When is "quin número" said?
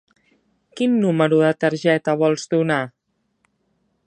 0.79-1.39